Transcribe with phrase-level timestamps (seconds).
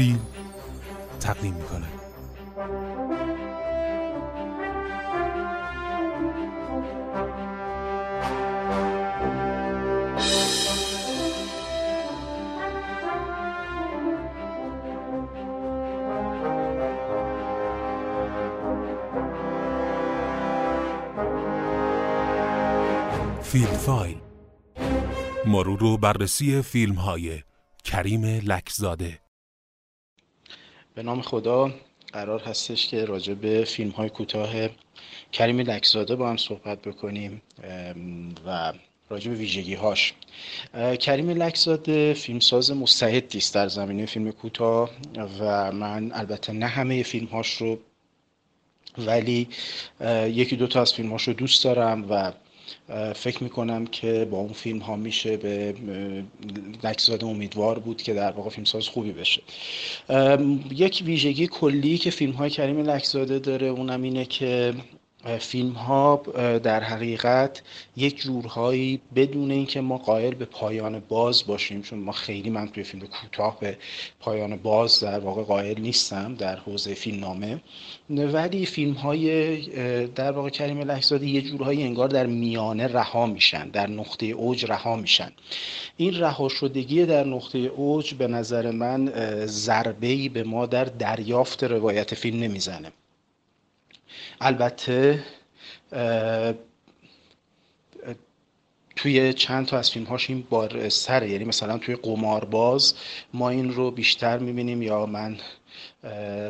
[0.00, 0.20] فیلم
[1.20, 1.86] تقدیم می‌کنه.
[23.42, 24.18] فیلم فایل.
[25.46, 27.42] مرور و بررسی فیلم های
[27.84, 29.29] کریم لکزاده.
[30.94, 31.70] به نام خدا
[32.12, 34.52] قرار هستش که راجع به فیلم های کوتاه
[35.32, 37.42] کریم لکزاده با هم صحبت بکنیم
[38.46, 38.72] و
[39.10, 40.14] راجع به ویژگی هاش
[41.00, 44.90] کریم لکزاده فیلمساز مستعدی است در زمینه فیلم کوتاه
[45.40, 47.78] و من البته نه همه فیلم هاش رو
[48.98, 49.48] ولی
[50.26, 52.32] یکی دو تا از فیلم هاش رو دوست دارم و
[53.14, 55.74] فکر می‌کنم که با اون فیلم ها میشه به
[56.84, 59.42] لکزاده امیدوار بود که در واقع فیلمساز خوبی بشه.
[60.70, 64.74] یک ویژگی کلی که فیلم های کریم لکزاده داره اونم اینه که
[65.38, 66.16] فیلم ها
[66.62, 67.62] در حقیقت
[67.96, 72.82] یک جورهایی بدون اینکه ما قائل به پایان باز باشیم چون ما خیلی من توی
[72.82, 73.76] فیلم کوتاه به
[74.20, 77.60] پایان باز در واقع قائل نیستم در حوزه فیلم نامه
[78.10, 83.86] ولی فیلم های در واقع کریم لحظاده یه جورهایی انگار در میانه رها میشن در
[83.86, 85.32] نقطه اوج رها میشن.
[85.96, 89.12] این رها شدگی در نقطه اوج به نظر من
[89.46, 92.92] ضربه به ما در دریافت روایت فیلم نمی‌زنه
[94.40, 95.24] البته
[98.96, 101.30] توی چند تا از فیلم هاش این بار سره.
[101.30, 102.94] یعنی مثلا توی قمارباز
[103.34, 105.36] ما این رو بیشتر می‌بینیم یا من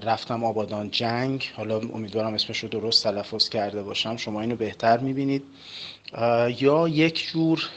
[0.02, 1.50] رفتم آبادان جنگ.
[1.56, 4.16] حالا امیدوارم اسمش رو درست تلفظ کرده باشم.
[4.16, 5.42] شما اینو بهتر می‌بینید.
[6.58, 7.68] یا یک جور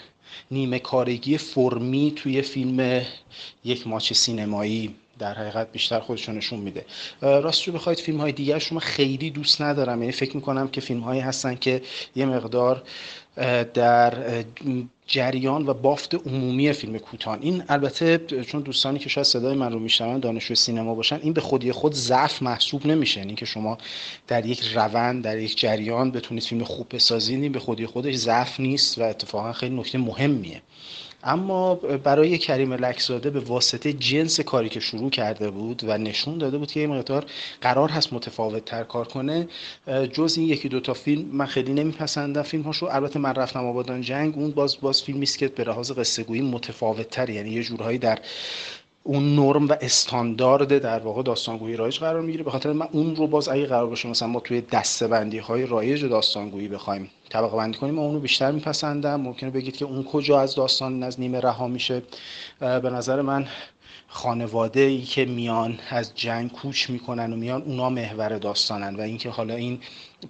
[0.51, 3.05] نیمه کارگی فرمی توی فیلم
[3.63, 4.95] یک ماچ سینمایی.
[5.19, 6.85] در حقیقت بیشتر خودشون نشون میده.
[7.21, 9.99] راست رو بخواید فیلم های دیگر شما خیلی دوست ندارم.
[10.01, 11.81] یعنی فکر می‌کنم که فیلم هایی هستن که
[12.15, 12.83] یه مقدار
[13.73, 14.43] در
[15.07, 17.37] جریان و بافت عمومی فیلم کوتاه.
[17.41, 21.41] این البته چون دوستانی که شاید صدای من رو میشنون دانشجو سینما باشن این به
[21.41, 23.21] خودی خود ضعف محسوب نمیشه.
[23.21, 23.77] این که شما
[24.27, 28.97] در یک روند در یک جریان بتونید فیلم خوب بسازید به خودی خودش ضعف نیست
[28.97, 30.61] و اتفاقا خیلی نکته مهمیه.
[31.23, 36.57] اما برای کریم لکزاده به واسطه جنس کاری که شروع کرده بود و نشون داده
[36.57, 37.25] بود که این مقدار
[37.61, 39.47] قرار هست متفاوت تر کار کنه
[40.13, 42.41] جز این یکی دوتا فیلم من خیلی نمیپسندم.
[42.41, 45.91] فیلم هاشو البته من رفتم آبادان جنگ اون باز باز فیلمی است که به لحاظ
[45.91, 48.19] قصه گویی متفاوت تر یعنی یه جورهایی در
[49.03, 52.43] اون نرم و استاندارد در واقع داستانگویی رایج قرار می‌گیره.
[52.43, 56.05] به خاطر من اون رو باز اگه قرار باشه مثلا ما توی دستبندی های رایج
[56.05, 59.21] داستانگویی بخوایم طبقه بندی کنیم اون رو بیشتر میپسندم.
[59.21, 62.01] ممکنه بگید که اون کجا از داستان از نیمه رها میشه.
[62.59, 63.47] به نظر من
[64.07, 69.29] خانواده ای که میان از جنگ کوچ می‌کنن و میان اونا محور داستانن و اینکه
[69.29, 69.79] حالا این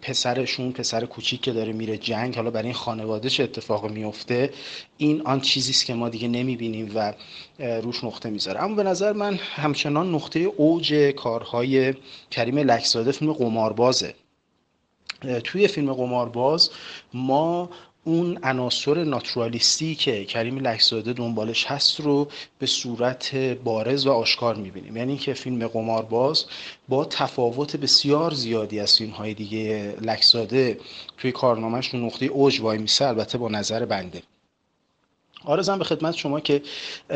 [0.01, 4.53] پسرشون پسر کوچیک که داره میره جنگ حالا برای این خانواده چه اتفاق میفته
[4.97, 7.13] این آن چیزی است که ما دیگه نمی‌بینیم و
[7.59, 8.63] روش نقطه می‌ذاره.
[8.63, 11.93] اما به نظر من همچنان نقطه اوج کارهای
[12.31, 14.15] کریم لکزاده فیلم قماربازه.
[15.43, 16.69] توی فیلم قمارباز
[17.13, 17.69] ما
[18.03, 22.27] اون عناصر ناتورالیستی که کریم لکزاده دنبالش هست رو
[22.59, 24.97] به صورت بارز و آشکار می‌بینیم.
[24.97, 26.45] یعنی که فیلم قمارباز
[26.89, 30.79] با تفاوت بسیار زیادی از فیلم های دیگه لکزاده
[31.17, 34.21] توی کارنامهش رو نقطه اوج وای میسه البته با نظر بنده.
[35.45, 36.61] آرزم به خدمت شما که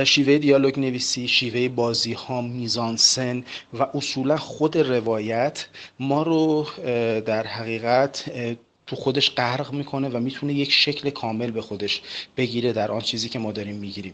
[0.03, 3.43] شیوه دیالوگ نویسی شیوه بازی ها میزان سن
[3.73, 5.67] و اصولا خود روایت
[5.99, 6.67] ما رو
[7.25, 8.31] در حقیقت
[8.87, 12.01] تو خودش غرق می‌کنه و می‌تونه یک شکل کامل به خودش
[12.37, 14.13] بگیره در آن چیزی که ما داریم می‌گیریم.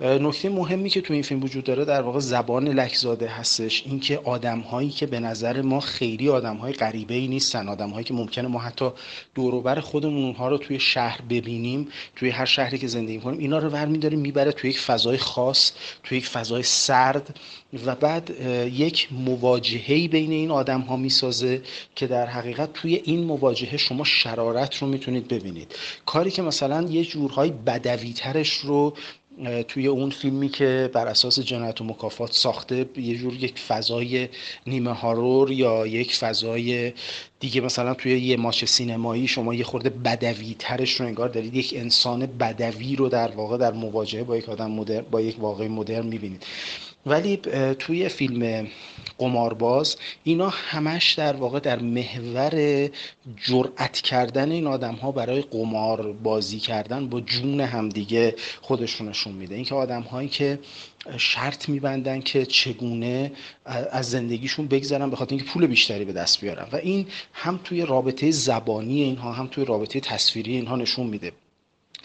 [0.00, 4.60] نکته مهمی که تو این فیلم وجود داره در واقع زبان لکزاده هستش اینکه آدم
[4.60, 8.48] هایی که به نظر ما خیلی آدم های غریبه ای نیستن آدم هایی که ممکنه
[8.48, 8.90] ما حتی
[9.34, 13.68] دوروبر خودمون اونها رو توی شهر ببینیم توی هر شهری که زندگی کنیم اینا رو
[13.68, 15.72] ور می‌بره توی یک فضای خاص
[16.02, 17.40] توی یک فضای سرد
[17.86, 18.30] و بعد
[18.72, 21.62] یک مواجهه بین این آدم ها می‌سازه
[21.96, 25.74] که در حقیقت توی این مواجهه شما شرارت رو می‌تونید ببینید.
[26.06, 28.94] کاری که مثلا یه جورهای بدوی ترش رو
[29.68, 34.28] توی اون فیلمی که بر اساس جنایت و مکافات ساخته یه جور یک فضای
[34.66, 36.92] نیمه هارور یا یک فضای
[37.40, 41.74] دیگه مثلا توی یه ماچ سینمایی شما یه خورده بدوی ترش رو انگار دارید یک
[41.76, 46.06] انسان بدوی رو در واقع در مواجهه با یک آدم مدر با یک واقع مدرن
[46.06, 46.46] می‌بینید.
[47.06, 47.36] ولی
[47.78, 48.68] توی فیلم
[49.18, 52.88] قمارباز اینا همش در واقع در محور
[53.36, 59.54] جرأت کردن این آدم ها برای قمار بازی کردن با جون همدیگه خودشونشون میده.
[59.54, 60.58] اینکه آدم هایی که
[61.16, 63.32] شرط میبندن که چگونه
[63.64, 66.66] از زندگیشون بگذرن به خاطر اینکه پول بیشتری به دست بیارن.
[66.72, 71.32] و این هم توی رابطه زبانی اینها هم توی رابطه تصویری اینها نشون میده.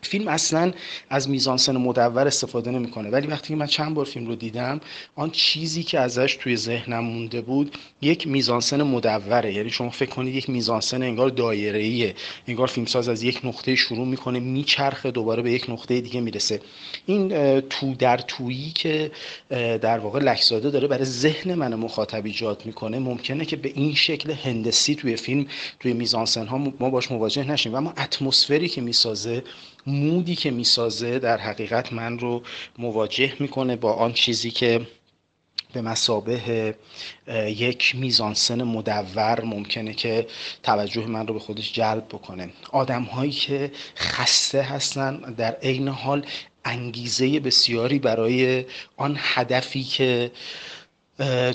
[0.05, 0.71] فیلم اصلا
[1.09, 3.09] از میزانسن مدور استفاده نمی‌کنه.
[3.09, 4.79] ولی وقتی که من چند بار فیلم رو دیدم
[5.15, 9.53] آن چیزی که ازش توی ذهنم مونده بود یک میزانسن مدوره.
[9.53, 12.13] یعنی شما فکر کنید یک میزانسن انگار دایره
[12.47, 16.61] انگار فیلمساز از یک نقطه شروع می‌کنه میچرخه دوباره به یک نقطه دیگه می‌رسه.
[17.05, 17.29] این
[17.61, 19.11] تو در تویی که
[19.81, 24.31] در واقع لکزاده داره برای ذهن من مخاطب ایجاد می‌کنه ممکنه که به این شکل
[24.31, 25.45] هندسی توی فیلم
[25.79, 27.73] توی میزانسن ها ما باش مواجه نشیم.
[27.73, 29.43] و اما اتمسفری که می‌سازه
[29.87, 32.43] مودی که می‌سازه در حقیقت من رو
[32.77, 34.87] مواجه می‌کنه با آن چیزی که
[35.73, 36.75] به مسابه
[37.47, 40.27] یک میزانسن مدور ممکنه که
[40.63, 42.49] توجه من رو به خودش جلب بکنه.
[42.71, 46.25] آدم هایی که خسته هستن در عین حال
[46.65, 48.65] انگیزه بسیاری برای
[48.97, 50.31] آن هدفی که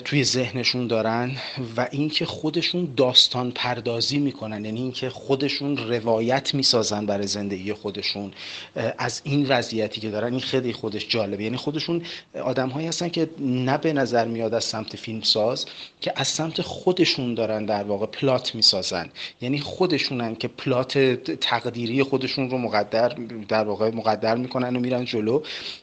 [0.05, 1.31] توی ذهنشون دارن
[1.77, 8.31] و اینکه خودشون داستان پردازی می‌کنن یعنی اینکه خودشون روایت می‌سازن برای زندگی خودشون
[8.97, 10.31] از این وضعیتی که دارن.
[10.31, 11.43] این خیلی خودش جالبه.
[11.43, 12.03] یعنی خودشون
[12.43, 15.65] آدم هایی هستن که نه به نظر میاد از سمت فیلمساز
[16.01, 19.09] که از سمت خودشون دارن در واقع پلات می‌سازن.
[19.41, 20.97] یعنی خودشونن که پلات
[21.41, 23.09] تقدیری خودشون رو مقدر
[23.47, 25.41] در واقع مقدر می‌کنن و میرن جلو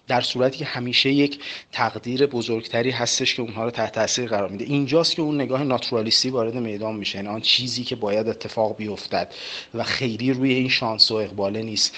[0.09, 1.39] در صورتی که همیشه یک
[1.73, 4.65] تقدیر بزرگتری هستش که اونها رو تحت تاثیر قرار میده.
[4.65, 7.17] اینجاست که اون نگاه ناتورالیستی وارد میدان میشه.
[7.17, 9.35] یعنی آن چیزی که باید اتفاق بیفتد
[9.75, 11.95] و خیلی روی این شانس و اقباله نیست.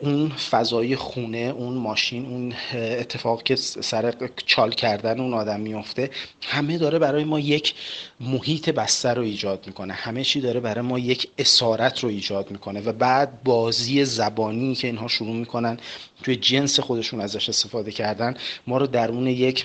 [0.00, 4.14] اون فضای خونه اون ماشین اون اتفاق که سر
[4.46, 6.10] چال کردن اون آدم میفته
[6.42, 7.74] همه داره برای ما یک
[8.20, 9.92] محیط بستر رو ایجاد می‌کنه.
[9.92, 14.86] همه چی داره برای ما یک اسارت رو ایجاد می‌کنه و بعد بازی زبانی که
[14.86, 15.78] اینها شروع می‌کنن
[16.22, 18.36] توی جنس خودشون ازش استفاده کردن
[18.66, 19.64] ما رو درون یک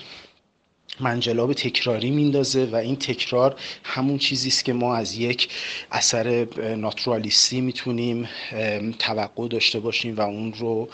[1.00, 5.48] منجلاب تکراری میندازه و این تکرار همون چیزی است که ما از یک
[5.92, 8.28] اثر ناتورالیستی می‌تونیم
[8.98, 10.88] توقع داشته باشیم و اون رو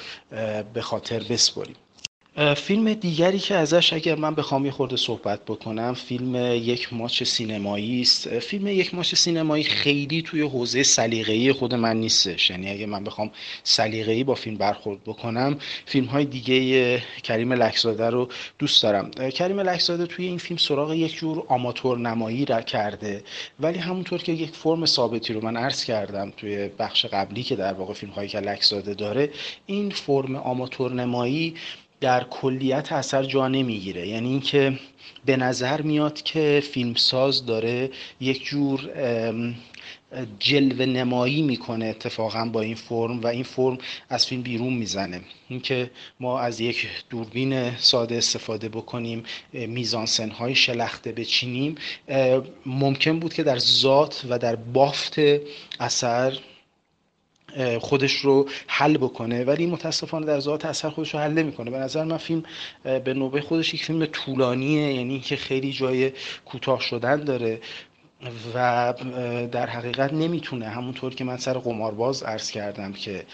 [0.75, 1.77] به خاطر بسپاریم
[2.37, 8.01] فیلم دیگری که ازش اگر من بخوام یه خورده صحبت بکنم فیلم یک ماچ سینمایی
[8.01, 8.39] است.
[8.39, 12.51] فیلم یک ماچ سینمایی خیلی توی حوزه سلیقه‌ای خود من نیستش.
[12.51, 13.31] یعنی اگه من بخوام
[13.63, 18.29] سلیقه‌ای با فیلم برخورد بکنم فیلم های دیگه کریم لکزاده رو
[18.59, 19.11] دوست دارم.
[19.11, 23.23] کریم لکزاده توی این فیلم سراغ یک جور آماتور نمایی را کرده.
[23.61, 27.73] ولی همونطور که یک فرم ثابتی رو من عرض کردم توی بخش قبلی که در
[27.73, 29.31] واقع فیلم هایی که لکزاده داره
[29.67, 31.55] این فرم آماتور نمایی
[32.01, 34.09] در کلیت اثر جا نمی‌گیره.
[34.09, 34.79] یعنی اینکه
[35.25, 37.91] به نظر میاد که فیلمساز داره
[38.21, 38.91] یک جور
[40.39, 43.79] جلوه نمایی می‌کنه اتفاقا با این فرم و این فرم
[44.09, 45.21] از فیلم بیرون می‌زنه.
[45.49, 45.91] اینکه
[46.21, 49.23] ما از یک دوربین ساده استفاده بکنیم
[49.53, 51.75] میزانسن های شلخته بچینیم
[52.67, 55.17] ممکن بود که در ذات و در بافت
[55.81, 56.39] اثر
[57.81, 59.45] خودش رو حل بکنه.
[59.45, 61.71] ولی متاسفانه در ذات اثر خودش رو حل نمی‌کنه.
[61.71, 62.43] به نظر من فیلم
[62.85, 66.13] به نوبه خودش یک فیلم طولانیه یعنی که خیلی جای
[66.45, 67.61] کوتاه شدن داره
[68.55, 68.95] و
[69.53, 70.69] در حقیقت نمی‌تونه.
[70.69, 73.25] همونطور که من سر قمارباز عرض کردم که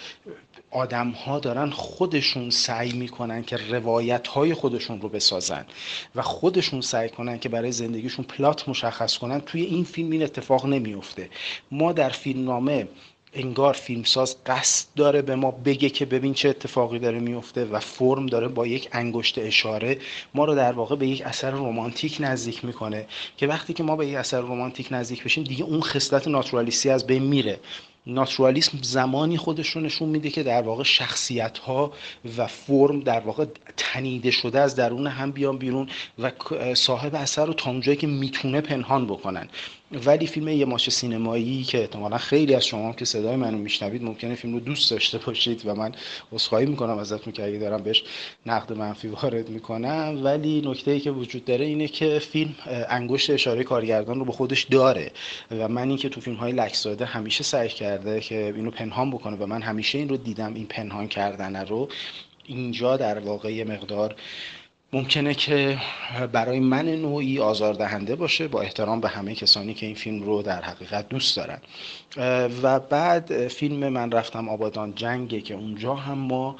[0.70, 5.66] آدم ها دارن خودشون سعی می‌کنن که روایت های خودشون رو بسازن
[6.14, 10.66] و خودشون سعی کنن که برای زندگیشون پلات مشخص کنن توی این فیلم این اتفاق
[10.66, 11.30] نمیفته
[11.70, 12.88] ما در فیلم نامه
[13.34, 18.26] انگار فیلمساز قصد داره به ما بگه که ببین چه اتفاقی داره میفته و فرم
[18.26, 19.98] داره با یک انگشت اشاره
[20.34, 24.06] ما رو در واقع به یک اثر رمانتیک نزدیک می‌کنه که وقتی که ما به
[24.06, 27.60] یک اثر رمانتیک نزدیک بشیم دیگه اون خصلت ناتورالیستی از بین میره.
[28.06, 31.92] ناتورالیسم زمانی خودش رو نشون میده که در واقع شخصیت ها
[32.36, 36.32] و فرم در واقع تنیده شده از درون هم بیان بیرون و
[36.74, 39.48] صاحب اثر رو تا اونجایی که می‌تونه پنهان بکنن.
[40.06, 44.34] ولی فیلم یه ماش سینمایی که احتمالا خیلی از شما که صدای منو میشنوید ممکنه
[44.34, 45.92] فیلم رو دوست داشته باشید و من
[46.32, 48.04] عذرخواهی می‌کنم ازتون که اگه دارم بهش
[48.46, 50.20] نقد منفی وارد می‌کنم.
[50.22, 52.54] ولی نکته ای که وجود داره اینه که فیلم
[52.88, 55.10] انگشت اشاره کارگردان رو به خودش داره
[55.50, 59.46] و من اینکه تو فیلم های لکساده همیشه سعی کرده که اینو پنهان بکنه و
[59.46, 61.88] من همیشه این رو دیدم این پنهان کردن رو.
[62.46, 64.14] اینجا در واقع مقدار
[64.92, 65.78] ممکنه که
[66.32, 70.62] برای من نوعی آزاردهنده باشه با احترام به همه کسانی که این فیلم رو در
[70.62, 71.58] حقیقت دوست دارن.
[72.62, 76.56] و بعد فیلم من رفتم آبادان جنگه که اونجا هم ما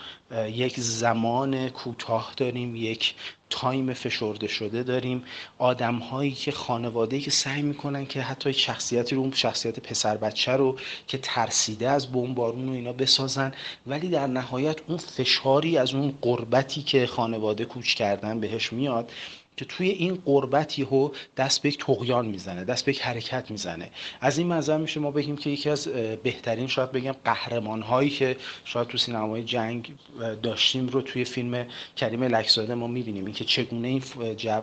[0.47, 3.15] یک زمان کوتاه داریم یک
[3.53, 5.25] تایم فشرده شده داریم.
[5.59, 10.79] آدم هایی که خانواده که سعی می‌کنن که حتی شخصیتی رو شخصیت پسر بچه رو
[11.07, 13.53] که ترسیده از بمبارون و اینا بسازن
[13.87, 19.11] ولی در نهایت اون فشاری از اون قربتی که خانواده کوچ کردن بهش میاد
[19.57, 23.91] که توی این قربت یهو دست به یک تقیان می‌زنه دست به یک حرکت می‌زنه.
[24.21, 25.89] از این منظر میشه ما بگیم که یکی از
[26.23, 29.95] بهترین شاید بگم قهرمان هایی که شاید تو سینمای جنگ
[30.43, 31.67] داشتیم رو توی فیلم
[31.97, 33.25] کریم لکزاده ما می‌بینیم.
[33.25, 34.03] اینکه چگونه این,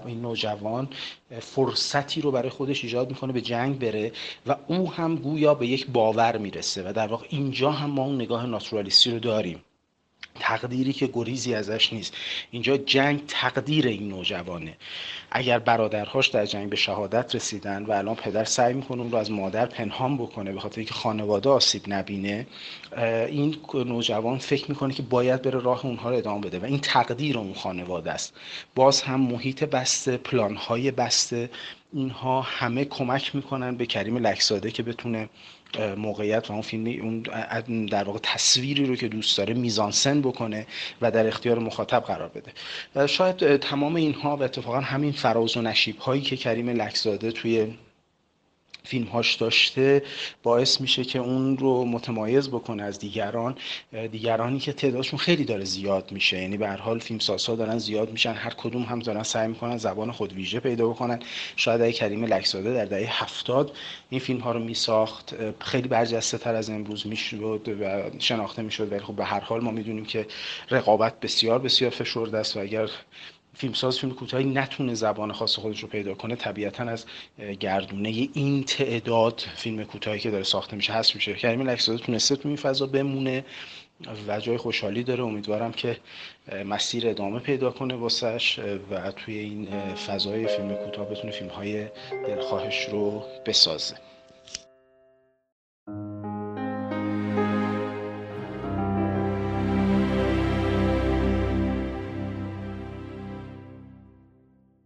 [0.05, 0.89] این نوجوان
[1.39, 4.12] فرصتی رو برای خودش ایجاد می‌کنه به جنگ بره
[4.48, 8.15] و او هم گویا به یک باور می‌رسه و در واقع اینجا هم ما اون
[8.15, 9.62] نگاه ناتورالیستی رو داریم.
[10.39, 12.13] تقدیری که گریزی ازش نیست.
[12.51, 14.77] اینجا جنگ تقدیر این نوجوانه
[15.31, 19.31] اگر برادرهاش در جنگ به شهادت رسیدن و الان پدر سعی می‌کنه اون رو از
[19.31, 22.48] مادر پنهان بکنه به خاطر اینکه خانواده آسیب نبینه
[23.27, 27.38] این نوجوان فکر می‌کنه که باید بره راه اونها رو ادامه بده و این تقدیر
[27.38, 28.34] اون خانواده است.
[28.75, 31.50] باز هم محیط بسته پلانهای بسته
[31.93, 35.29] اینها همه کمک می‌کنن به کریم لکساده که بتونه
[35.98, 40.67] موقعیت و اون فیلم اون در واقع تصویری رو که دوست داره میزانسن بکنه
[41.01, 43.08] و در اختیار مخاطب قرار بده.
[43.08, 47.74] شاید تمام اینها و اتفاقا همین فراز و نشیب هایی که کریم لکزاده توی
[48.89, 50.03] فیلمهاش داشته
[50.43, 53.55] باعث میشه که اون رو متمایز بکنه از دیگران.
[54.12, 56.41] دیگرانی که تعدادشون خیلی داره زیاد میشه.
[56.41, 58.34] یعنی به هر حال فیلم سازها دارن زیاد میشن.
[58.34, 61.19] هر کدوم هم دارن سعی می‌کنن زبان خود ویژه پیدا بکنن.
[61.55, 63.77] شاید اگه کریم لکزاده در دهه هفتاد
[64.10, 65.36] این فیلم ها رو میساخت.
[65.60, 68.91] خیلی برجسته تر از امروز می‌شد و شناخته می‌شد.
[68.91, 70.27] ولی خب به هر حال ما می‌دونیم که
[70.72, 72.89] رقابت بسیار بسیار فشرده است و اگر
[73.60, 77.06] فیلمساز فیلم کوتاهی نتونه زبان خاص خودش رو پیدا کنه طبیعتا از
[77.60, 81.34] گردونه این تعداد فیلم کوتاهی که داره ساخته میشه هست میشه.
[81.34, 83.46] کریم لکزاده تونسته تو این فضا بمونه
[84.28, 85.24] و جای خوشحالی داره.
[85.24, 85.98] امیدوارم که
[86.66, 88.60] مسیر ادامه پیدا کنه واسش
[88.92, 91.88] و توی این فضای فیلم کوتاه بتونه فیلم های
[92.28, 93.96] دلخواهش رو بسازه.